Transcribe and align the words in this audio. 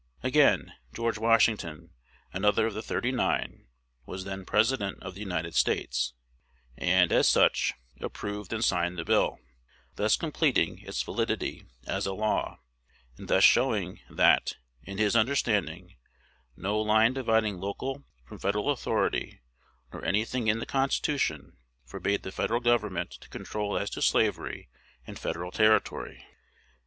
Again, 0.23 0.73
George 0.95 1.19
Washington, 1.19 1.91
another 2.33 2.65
of 2.65 2.73
the 2.73 2.81
"thirty 2.81 3.11
nine," 3.11 3.67
was 4.07 4.23
then 4.23 4.45
President 4.45 4.97
of 5.03 5.13
the 5.13 5.19
United 5.19 5.53
States, 5.53 6.15
and, 6.75 7.11
as 7.11 7.27
such, 7.27 7.75
approved 7.99 8.51
and 8.51 8.65
signed 8.65 8.97
the 8.97 9.05
bill, 9.05 9.37
thus 9.97 10.17
completing 10.17 10.79
its 10.79 11.03
validity 11.03 11.67
as 11.85 12.07
a 12.07 12.13
law, 12.15 12.57
and 13.19 13.27
thus 13.27 13.43
showing, 13.43 13.99
that, 14.09 14.53
in 14.81 14.97
his 14.97 15.15
understanding, 15.15 15.93
no 16.57 16.81
line 16.81 17.13
dividing 17.13 17.57
local 17.59 18.03
from 18.25 18.39
Federal 18.39 18.71
authority, 18.71 19.39
nor 19.93 20.03
any 20.03 20.25
thing 20.25 20.47
in 20.47 20.57
the 20.57 20.65
Constitution, 20.65 21.57
forbade 21.85 22.23
the 22.23 22.31
Federal 22.31 22.59
Government 22.59 23.11
to 23.11 23.29
control 23.29 23.77
as 23.77 23.91
to 23.91 24.01
slavery 24.01 24.67
in 25.05 25.13
Federal 25.13 25.51
territory. 25.51 26.25